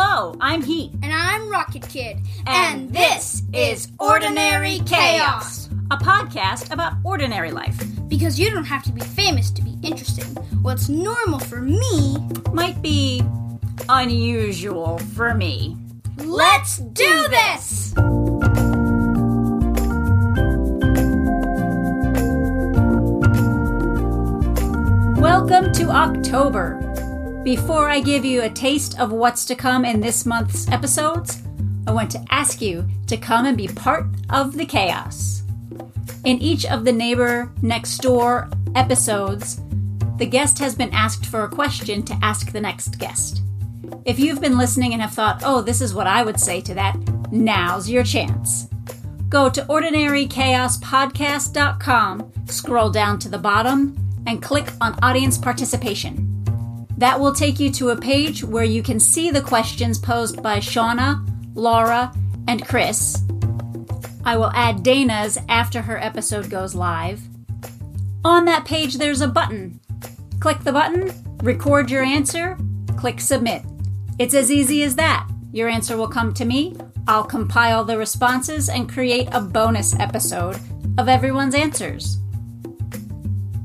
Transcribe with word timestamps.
Hello, 0.00 0.36
I'm 0.40 0.62
Heat. 0.62 0.92
And 1.02 1.12
I'm 1.12 1.50
Rocket 1.50 1.88
Kid. 1.88 2.18
And, 2.46 2.88
this 2.94 3.42
is 3.52 3.90
Ordinary 3.98 4.78
Chaos, 4.86 5.68
a 5.90 5.96
podcast 5.96 6.70
about 6.70 6.92
ordinary 7.02 7.50
life. 7.50 7.76
Because 8.06 8.38
you 8.38 8.48
don't 8.48 8.62
have 8.62 8.84
to 8.84 8.92
be 8.92 9.00
famous 9.00 9.50
to 9.50 9.60
be 9.60 9.76
interesting. 9.82 10.26
What's 10.62 10.88
normal 10.88 11.40
for 11.40 11.60
me 11.60 12.16
Might 12.52 12.80
be 12.80 13.24
unusual 13.88 14.98
for 15.16 15.34
me. 15.34 15.76
Let's 16.18 16.78
do 16.78 17.26
this! 17.28 17.92
Welcome 25.18 25.72
to 25.72 25.90
October. 25.90 26.87
Before 27.48 27.88
I 27.88 28.00
give 28.00 28.26
you 28.26 28.42
a 28.42 28.50
taste 28.50 29.00
of 29.00 29.10
what's 29.10 29.46
to 29.46 29.54
come 29.54 29.86
in 29.86 30.02
this 30.02 30.26
month's 30.26 30.68
episodes, 30.68 31.40
I 31.86 31.92
want 31.92 32.10
to 32.10 32.22
ask 32.28 32.60
you 32.60 32.86
to 33.06 33.16
come 33.16 33.46
and 33.46 33.56
be 33.56 33.68
part 33.68 34.04
of 34.28 34.58
the 34.58 34.66
chaos. 34.66 35.44
In 36.26 36.42
each 36.42 36.66
of 36.66 36.84
the 36.84 36.92
Neighbor 36.92 37.50
Next 37.62 38.02
Door 38.02 38.50
episodes, 38.74 39.62
the 40.18 40.26
guest 40.26 40.58
has 40.58 40.74
been 40.74 40.92
asked 40.92 41.24
for 41.24 41.44
a 41.44 41.48
question 41.48 42.02
to 42.02 42.18
ask 42.20 42.52
the 42.52 42.60
next 42.60 42.98
guest. 42.98 43.40
If 44.04 44.18
you've 44.18 44.42
been 44.42 44.58
listening 44.58 44.92
and 44.92 45.00
have 45.00 45.14
thought, 45.14 45.40
oh, 45.42 45.62
this 45.62 45.80
is 45.80 45.94
what 45.94 46.06
I 46.06 46.22
would 46.22 46.38
say 46.38 46.60
to 46.60 46.74
that, 46.74 46.98
now's 47.32 47.88
your 47.88 48.04
chance. 48.04 48.68
Go 49.30 49.48
to 49.48 49.62
ordinarychaospodcast.com, 49.62 52.32
scroll 52.44 52.90
down 52.90 53.18
to 53.20 53.30
the 53.30 53.38
bottom, 53.38 53.96
and 54.26 54.42
click 54.42 54.70
on 54.82 54.98
Audience 55.02 55.38
Participation. 55.38 56.27
That 56.98 57.18
will 57.20 57.32
take 57.32 57.60
you 57.60 57.70
to 57.74 57.90
a 57.90 57.96
page 57.96 58.42
where 58.42 58.64
you 58.64 58.82
can 58.82 58.98
see 58.98 59.30
the 59.30 59.40
questions 59.40 60.00
posed 60.00 60.42
by 60.42 60.58
Shauna, 60.58 61.24
Laura, 61.54 62.12
and 62.48 62.66
Chris. 62.66 63.22
I 64.24 64.36
will 64.36 64.50
add 64.52 64.82
Dana's 64.82 65.38
after 65.48 65.80
her 65.80 66.02
episode 66.02 66.50
goes 66.50 66.74
live. 66.74 67.22
On 68.24 68.46
that 68.46 68.64
page, 68.64 68.96
there's 68.96 69.20
a 69.20 69.28
button. 69.28 69.78
Click 70.40 70.58
the 70.64 70.72
button, 70.72 71.12
record 71.44 71.88
your 71.88 72.02
answer, 72.02 72.58
click 72.96 73.20
submit. 73.20 73.62
It's 74.18 74.34
as 74.34 74.50
easy 74.50 74.82
as 74.82 74.96
that. 74.96 75.30
Your 75.52 75.68
answer 75.68 75.96
will 75.96 76.08
come 76.08 76.34
to 76.34 76.44
me. 76.44 76.74
I'll 77.06 77.22
compile 77.22 77.84
the 77.84 77.96
responses 77.96 78.68
and 78.68 78.92
create 78.92 79.28
a 79.30 79.40
bonus 79.40 79.96
episode 80.00 80.58
of 80.98 81.08
everyone's 81.08 81.54
answers. 81.54 82.18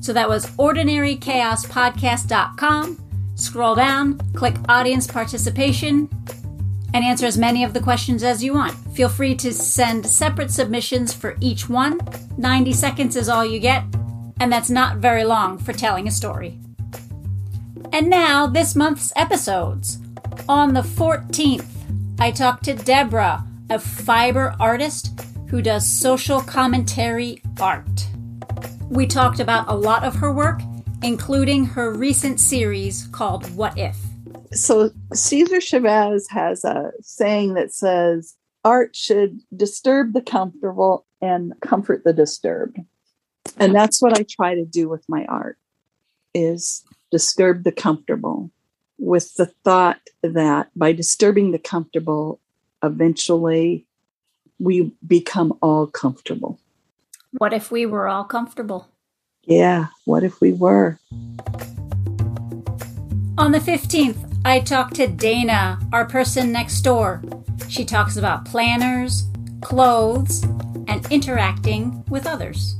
So 0.00 0.14
that 0.14 0.30
was 0.30 0.46
ordinarychaospodcast.com. 0.46 3.07
Scroll 3.38 3.76
down, 3.76 4.18
click 4.34 4.56
audience 4.68 5.06
participation, 5.06 6.08
and 6.92 7.04
answer 7.04 7.24
as 7.24 7.38
many 7.38 7.62
of 7.62 7.72
the 7.72 7.80
questions 7.80 8.24
as 8.24 8.42
you 8.42 8.52
want. 8.52 8.74
Feel 8.96 9.08
free 9.08 9.36
to 9.36 9.54
send 9.54 10.04
separate 10.04 10.50
submissions 10.50 11.14
for 11.14 11.36
each 11.40 11.68
one. 11.68 12.00
90 12.36 12.72
seconds 12.72 13.14
is 13.14 13.28
all 13.28 13.46
you 13.46 13.60
get, 13.60 13.84
and 14.40 14.52
that's 14.52 14.70
not 14.70 14.96
very 14.96 15.22
long 15.22 15.56
for 15.56 15.72
telling 15.72 16.08
a 16.08 16.10
story. 16.10 16.58
And 17.92 18.10
now, 18.10 18.48
this 18.48 18.74
month's 18.74 19.12
episodes. 19.14 19.98
On 20.48 20.74
the 20.74 20.82
14th, 20.82 21.68
I 22.18 22.32
talked 22.32 22.64
to 22.64 22.74
Deborah, 22.74 23.44
a 23.70 23.78
fiber 23.78 24.56
artist 24.58 25.20
who 25.48 25.62
does 25.62 25.86
social 25.86 26.40
commentary 26.40 27.40
art. 27.60 28.08
We 28.88 29.06
talked 29.06 29.38
about 29.38 29.70
a 29.70 29.76
lot 29.76 30.02
of 30.02 30.16
her 30.16 30.32
work, 30.32 30.60
including 31.02 31.64
her 31.64 31.92
recent 31.92 32.40
series 32.40 33.06
called 33.08 33.54
What 33.54 33.78
If. 33.78 33.96
So 34.52 34.90
Cesar 35.12 35.60
Chavez 35.60 36.28
has 36.30 36.64
a 36.64 36.92
saying 37.00 37.54
that 37.54 37.72
says 37.72 38.36
art 38.64 38.96
should 38.96 39.40
disturb 39.54 40.12
the 40.12 40.22
comfortable 40.22 41.06
and 41.20 41.54
comfort 41.60 42.02
the 42.04 42.12
disturbed. 42.12 42.78
And 43.56 43.74
that's 43.74 44.02
what 44.02 44.18
I 44.18 44.24
try 44.28 44.54
to 44.54 44.64
do 44.64 44.88
with 44.88 45.04
my 45.08 45.24
art 45.26 45.58
is 46.34 46.84
disturb 47.10 47.64
the 47.64 47.72
comfortable 47.72 48.50
with 48.98 49.34
the 49.34 49.46
thought 49.46 50.00
that 50.22 50.70
by 50.76 50.92
disturbing 50.92 51.52
the 51.52 51.58
comfortable 51.58 52.40
eventually 52.82 53.86
we 54.58 54.92
become 55.06 55.56
all 55.62 55.86
comfortable. 55.86 56.58
What 57.32 57.52
if 57.52 57.70
we 57.70 57.86
were 57.86 58.08
all 58.08 58.24
comfortable? 58.24 58.88
Yeah, 59.48 59.86
what 60.04 60.24
if 60.24 60.42
we 60.42 60.52
were? 60.52 60.98
On 63.38 63.50
the 63.52 63.60
15th, 63.60 64.18
I 64.44 64.60
talked 64.60 64.96
to 64.96 65.06
Dana, 65.06 65.80
our 65.90 66.04
person 66.04 66.52
next 66.52 66.82
door. 66.82 67.22
She 67.66 67.86
talks 67.86 68.18
about 68.18 68.44
planners, 68.44 69.24
clothes, 69.62 70.42
and 70.86 71.10
interacting 71.10 72.04
with 72.10 72.26
others. 72.26 72.76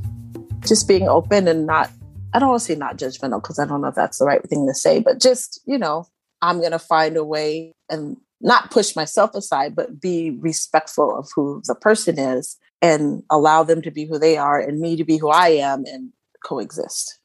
Just 0.60 0.86
being 0.86 1.08
open 1.08 1.48
and 1.48 1.66
not, 1.66 1.90
I 2.34 2.38
don't 2.38 2.50
want 2.50 2.60
to 2.60 2.66
say 2.66 2.74
not 2.74 2.98
judgmental 2.98 3.40
because 3.40 3.58
I 3.58 3.64
don't 3.64 3.80
know 3.80 3.88
if 3.88 3.94
that's 3.94 4.18
the 4.18 4.26
right 4.26 4.46
thing 4.46 4.66
to 4.66 4.74
say, 4.74 5.00
but 5.00 5.22
just, 5.22 5.62
you 5.64 5.78
know, 5.78 6.06
I'm 6.42 6.58
going 6.58 6.72
to 6.72 6.78
find 6.78 7.16
a 7.16 7.24
way 7.24 7.72
and 7.88 8.18
not 8.42 8.70
push 8.70 8.94
myself 8.94 9.34
aside, 9.34 9.74
but 9.74 10.02
be 10.02 10.36
respectful 10.38 11.18
of 11.18 11.30
who 11.34 11.62
the 11.64 11.74
person 11.74 12.18
is 12.18 12.58
and 12.82 13.22
allow 13.30 13.62
them 13.62 13.80
to 13.82 13.90
be 13.90 14.04
who 14.04 14.18
they 14.18 14.36
are 14.36 14.60
and 14.60 14.80
me 14.80 14.96
to 14.96 15.04
be 15.04 15.16
who 15.16 15.30
I 15.30 15.48
am 15.48 15.84
and 15.86 16.12
coexist. 16.44 17.19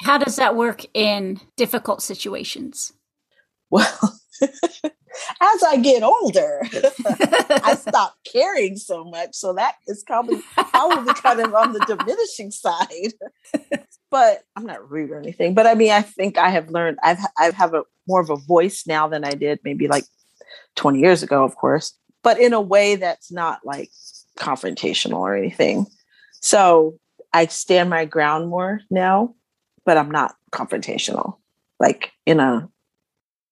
How 0.00 0.18
does 0.18 0.36
that 0.36 0.56
work 0.56 0.84
in 0.94 1.40
difficult 1.56 2.02
situations? 2.02 2.92
Well, 3.70 4.18
as 4.42 5.62
I 5.62 5.76
get 5.80 6.02
older, 6.02 6.62
I 7.62 7.76
stop 7.76 8.14
caring 8.30 8.76
so 8.76 9.04
much. 9.04 9.30
So 9.34 9.52
that 9.54 9.76
is 9.86 10.02
probably 10.06 10.42
probably 10.56 11.14
kind 11.14 11.40
of 11.40 11.54
on 11.54 11.72
the 11.72 11.84
diminishing 11.86 12.50
side. 12.50 13.12
but 14.10 14.42
I'm 14.56 14.66
not 14.66 14.90
rude 14.90 15.10
or 15.10 15.18
anything. 15.18 15.54
But 15.54 15.66
I 15.66 15.74
mean, 15.74 15.90
I 15.90 16.02
think 16.02 16.36
I 16.36 16.50
have 16.50 16.70
learned. 16.70 16.98
I've 17.02 17.18
I 17.38 17.50
have 17.54 17.74
a 17.74 17.84
more 18.06 18.20
of 18.20 18.30
a 18.30 18.36
voice 18.36 18.84
now 18.86 19.08
than 19.08 19.24
I 19.24 19.32
did 19.32 19.60
maybe 19.64 19.88
like 19.88 20.04
20 20.76 20.98
years 20.98 21.22
ago, 21.22 21.44
of 21.44 21.56
course. 21.56 21.94
But 22.22 22.40
in 22.40 22.52
a 22.52 22.60
way 22.60 22.96
that's 22.96 23.30
not 23.30 23.60
like 23.64 23.90
confrontational 24.38 25.20
or 25.20 25.36
anything. 25.36 25.86
So 26.40 26.98
I 27.32 27.46
stand 27.46 27.90
my 27.90 28.04
ground 28.04 28.48
more 28.48 28.80
now, 28.90 29.34
but 29.84 29.96
I'm 29.96 30.10
not 30.10 30.36
confrontational, 30.52 31.36
like 31.80 32.12
in 32.26 32.40
a, 32.40 32.68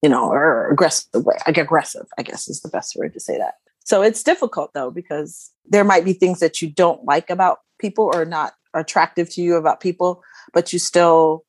you 0.03 0.11
know, 0.11 0.31
or 0.31 0.71
aggressive 0.71 1.25
way. 1.25 1.37
Like 1.47 1.59
aggressive, 1.59 2.07
I 2.19 2.23
guess 2.23 2.49
is 2.49 2.61
the 2.61 2.69
best 2.69 2.95
word 2.97 3.15
to 3.15 3.21
say 3.21 3.39
that. 3.39 3.55
So 3.85 4.03
it's 4.03 4.23
difficult 4.23 4.73
though, 4.75 4.91
because 4.91 5.51
there 5.65 5.85
might 5.85 6.05
be 6.05 6.13
things 6.13 6.41
that 6.41 6.61
you 6.61 6.71
don't 6.71 7.05
like 7.05 7.31
about 7.31 7.59
people 7.79 8.11
or 8.15 8.25
not 8.25 8.53
attractive 8.75 9.31
to 9.31 9.43
you 9.43 9.57
about 9.57 9.81
people, 9.81 10.23
but 10.53 10.73
you 10.73 10.79
still 10.79 11.45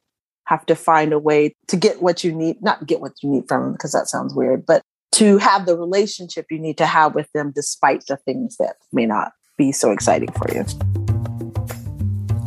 have 0.46 0.66
to 0.66 0.76
find 0.76 1.14
a 1.14 1.20
way 1.20 1.54
to 1.68 1.78
get 1.78 2.02
what 2.02 2.24
you 2.24 2.32
need, 2.32 2.62
not 2.62 2.88
get 2.88 3.00
what 3.00 3.14
you 3.22 3.30
need 3.30 3.48
from 3.48 3.64
them, 3.64 3.72
because 3.74 3.92
that 3.92 4.08
sounds 4.08 4.34
weird, 4.34 4.66
but 4.66 4.82
to 5.12 5.38
have 5.38 5.66
the 5.66 5.78
relationship 5.78 6.46
you 6.50 6.58
need 6.58 6.78
to 6.78 6.86
have 6.86 7.14
with 7.14 7.30
them 7.34 7.52
despite 7.54 8.06
the 8.08 8.18
things 8.18 8.58
that 8.58 8.78
may 8.92 9.06
not 9.06 9.34
be 9.58 9.72
so 9.72 9.92
exciting 9.92 10.32
for 10.32 10.52
you. 10.54 10.66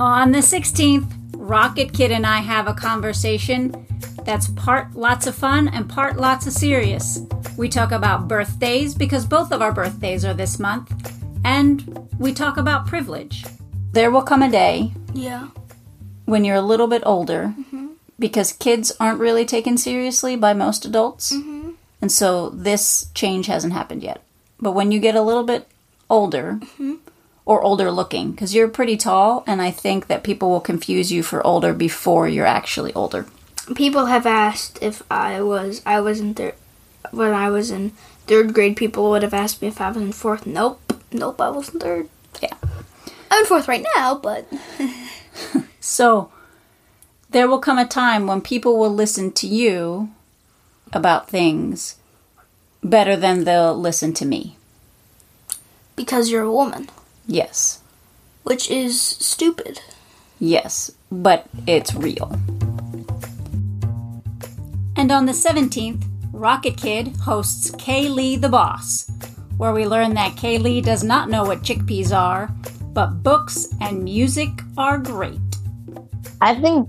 On 0.00 0.32
the 0.32 0.38
16th, 0.38 1.08
Rocket 1.36 1.92
Kid 1.92 2.10
and 2.10 2.26
I 2.26 2.38
have 2.38 2.66
a 2.66 2.74
conversation 2.74 3.86
that's 4.24 4.48
part 4.48 4.94
lots 4.94 5.26
of 5.28 5.36
fun 5.36 5.68
and 5.68 5.88
part 5.88 6.16
lots 6.16 6.48
of 6.48 6.52
serious. 6.52 7.20
We 7.56 7.68
talk 7.68 7.92
about 7.92 8.26
birthdays 8.26 8.94
because 8.94 9.24
both 9.24 9.52
of 9.52 9.62
our 9.62 9.72
birthdays 9.72 10.24
are 10.24 10.34
this 10.34 10.58
month, 10.58 10.92
and 11.44 12.08
we 12.18 12.32
talk 12.32 12.56
about 12.56 12.86
privilege. 12.86 13.44
There 13.92 14.10
will 14.10 14.22
come 14.22 14.42
a 14.42 14.50
day 14.50 14.92
Yeah. 15.12 15.48
when 16.24 16.44
you're 16.44 16.56
a 16.56 16.62
little 16.62 16.88
bit 16.88 17.02
older 17.06 17.54
mm-hmm. 17.56 17.88
because 18.18 18.52
kids 18.52 18.90
aren't 18.98 19.20
really 19.20 19.44
taken 19.44 19.78
seriously 19.78 20.34
by 20.34 20.54
most 20.54 20.84
adults. 20.84 21.32
Mm-hmm. 21.32 21.70
And 22.02 22.10
so 22.10 22.50
this 22.50 23.10
change 23.14 23.46
hasn't 23.46 23.72
happened 23.74 24.02
yet. 24.02 24.22
But 24.60 24.72
when 24.72 24.90
you 24.90 24.98
get 24.98 25.14
a 25.14 25.22
little 25.22 25.44
bit 25.44 25.68
older, 26.10 26.58
mm-hmm. 26.60 26.94
Or 27.46 27.62
older 27.62 27.90
looking, 27.90 28.30
because 28.32 28.54
you're 28.54 28.68
pretty 28.68 28.96
tall, 28.96 29.44
and 29.46 29.60
I 29.60 29.70
think 29.70 30.06
that 30.06 30.22
people 30.24 30.48
will 30.50 30.60
confuse 30.60 31.12
you 31.12 31.22
for 31.22 31.46
older 31.46 31.72
before 31.74 32.26
you're 32.28 32.46
actually 32.46 32.92
older. 32.94 33.26
People 33.74 34.06
have 34.06 34.26
asked 34.26 34.78
if 34.82 35.02
I 35.10 35.40
was 35.42 35.82
I 35.86 36.00
was 36.00 36.20
in 36.20 36.34
third 36.34 36.54
when 37.10 37.32
I 37.32 37.50
was 37.50 37.70
in 37.70 37.90
third 38.26 38.54
grade. 38.54 38.76
People 38.76 39.10
would 39.10 39.22
have 39.22 39.34
asked 39.34 39.60
me 39.62 39.68
if 39.68 39.80
I 39.80 39.88
was 39.88 39.96
in 39.98 40.12
fourth. 40.12 40.46
Nope, 40.46 40.80
nope, 41.12 41.40
I 41.40 41.50
was 41.50 41.68
in 41.70 41.80
third. 41.80 42.08
Yeah. 42.42 42.54
I'm 43.30 43.40
in 43.40 43.46
fourth 43.46 43.68
right 43.68 43.84
now, 43.96 44.14
but 44.14 44.46
So 45.80 46.30
there 47.30 47.48
will 47.48 47.58
come 47.58 47.78
a 47.78 47.86
time 47.86 48.26
when 48.26 48.40
people 48.40 48.78
will 48.78 48.94
listen 48.94 49.32
to 49.32 49.46
you 49.46 50.10
about 50.92 51.28
things 51.28 51.96
better 52.82 53.16
than 53.16 53.44
they'll 53.44 53.74
listen 53.78 54.12
to 54.14 54.24
me. 54.26 54.56
because 55.96 56.30
you're 56.30 56.42
a 56.42 56.52
woman, 56.52 56.88
Yes. 57.26 57.80
which 58.42 58.70
is 58.70 59.00
stupid. 59.00 59.80
Yes, 60.38 60.90
but 61.10 61.46
it's 61.66 61.94
real. 61.94 62.38
And 64.96 65.10
on 65.10 65.26
the 65.26 65.32
17th, 65.32 66.04
Rocket 66.32 66.76
Kid 66.76 67.08
hosts 67.22 67.70
Kaylee 67.72 68.40
the 68.40 68.48
Boss, 68.48 69.10
where 69.56 69.72
we 69.72 69.86
learn 69.86 70.14
that 70.14 70.36
Kaylee 70.36 70.82
does 70.84 71.02
not 71.02 71.30
know 71.30 71.44
what 71.44 71.62
chickpeas 71.62 72.14
are, 72.14 72.50
but 72.92 73.22
books 73.22 73.68
and 73.80 74.04
music 74.04 74.50
are 74.76 74.98
great. 74.98 75.40
I 76.40 76.54
think 76.54 76.88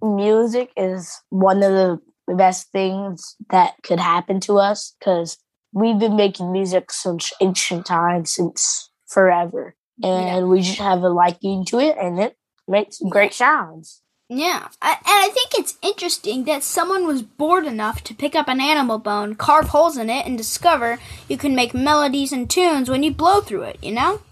music 0.00 0.70
is 0.76 1.20
one 1.30 1.62
of 1.62 1.72
the 1.72 2.00
best 2.34 2.70
things 2.72 3.36
that 3.50 3.74
could 3.82 4.00
happen 4.00 4.40
to 4.40 4.58
us 4.58 4.94
because 4.98 5.36
we've 5.72 5.98
been 5.98 6.16
making 6.16 6.50
music 6.50 6.90
since 6.90 7.32
ancient 7.40 7.84
times, 7.84 8.34
since 8.34 8.90
forever. 9.14 9.74
And 10.02 10.26
Yeah. 10.28 10.40
we 10.42 10.60
just 10.60 10.78
have 10.78 11.02
a 11.02 11.08
liking 11.08 11.64
to 11.66 11.78
it 11.78 11.96
and 12.00 12.18
it 12.18 12.36
makes 12.66 12.98
great 13.08 13.32
sounds. 13.32 14.02
Yeah, 14.28 14.68
I, 14.80 14.92
and 14.92 15.00
I 15.06 15.28
think 15.32 15.50
it's 15.54 15.76
interesting 15.82 16.44
that 16.44 16.62
someone 16.64 17.06
was 17.06 17.22
bored 17.22 17.66
enough 17.66 18.02
to 18.04 18.14
pick 18.14 18.34
up 18.34 18.48
an 18.48 18.60
animal 18.60 18.98
bone, 18.98 19.34
carve 19.34 19.68
holes 19.68 19.98
in 19.98 20.08
it, 20.08 20.24
and 20.26 20.36
discover 20.36 20.98
you 21.28 21.36
can 21.36 21.54
make 21.54 21.74
melodies 21.74 22.32
and 22.32 22.48
tunes 22.48 22.88
when 22.88 23.02
you 23.02 23.12
blow 23.12 23.40
through 23.42 23.62
it. 23.64 23.78
You 23.82 23.92
know? 23.92 24.22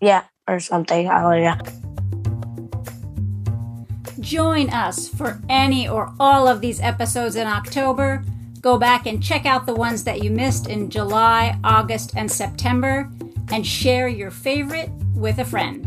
Yeah, 0.00 0.24
or 0.48 0.58
something. 0.58 1.06
Oh, 1.08 1.32
yeah. 1.32 1.58
Join 4.20 4.70
us 4.70 5.08
for 5.08 5.40
any 5.48 5.86
or 5.88 6.12
all 6.18 6.48
of 6.48 6.60
these 6.60 6.80
episodes 6.80 7.36
in 7.36 7.46
October. 7.46 8.24
Go 8.60 8.78
back 8.78 9.06
and 9.06 9.22
check 9.22 9.44
out 9.44 9.66
the 9.66 9.74
ones 9.74 10.04
that 10.04 10.22
you 10.22 10.30
missed 10.30 10.66
in 10.68 10.88
July, 10.90 11.58
August, 11.62 12.12
and 12.16 12.30
September, 12.30 13.10
and 13.52 13.66
share 13.66 14.08
your 14.08 14.30
favorite 14.30 14.90
with 15.14 15.38
a 15.38 15.44
friend. 15.44 15.86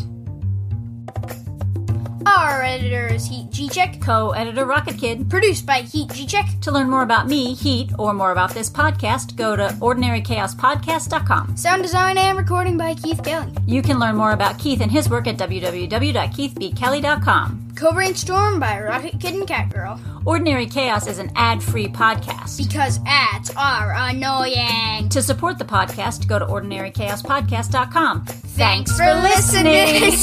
Our 2.25 2.63
editor 2.63 3.07
is 3.07 3.27
Heat 3.27 3.49
G 3.51 3.69
Check, 3.69 4.01
Co 4.01 4.31
editor 4.31 4.65
Rocket 4.65 4.97
Kid. 4.97 5.29
produced 5.29 5.65
by 5.65 5.81
Heat 5.81 6.11
G 6.11 6.25
Check. 6.25 6.45
To 6.61 6.71
learn 6.71 6.89
more 6.89 7.03
about 7.03 7.27
me, 7.27 7.53
Heat, 7.53 7.91
or 7.99 8.13
more 8.13 8.31
about 8.31 8.51
this 8.51 8.69
podcast, 8.69 9.35
go 9.35 9.55
to 9.55 9.67
ordinarychaospodcast.com. 9.79 11.55
Sound 11.55 11.83
design 11.83 12.17
and 12.17 12.35
recording 12.37 12.77
by 12.77 12.95
Keith 12.95 13.23
Kelly. 13.23 13.51
You 13.67 13.81
can 13.83 13.99
learn 13.99 14.15
more 14.15 14.31
about 14.31 14.57
Keith 14.57 14.81
and 14.81 14.91
his 14.91 15.07
work 15.09 15.27
at 15.27 15.37
www.keithbkelly.com. 15.37 17.61
Co-brainstorm 17.75 18.59
by 18.59 18.79
Rocket 18.81 19.19
Kid 19.19 19.35
and 19.35 19.45
Catgirl. 19.45 19.99
Ordinary 20.25 20.65
Chaos 20.65 21.07
is 21.07 21.19
an 21.19 21.29
ad 21.35 21.61
free 21.61 21.87
podcast. 21.87 22.57
Because 22.57 22.99
ads 23.05 23.51
are 23.57 23.93
annoying. 23.97 25.09
To 25.09 25.21
support 25.21 25.57
the 25.59 25.65
podcast, 25.65 26.27
go 26.27 26.39
to 26.39 26.45
ordinarychaospodcast.com. 26.45 28.25
Thanks 28.25 28.97
for 28.97 29.13
listening. 29.13 30.13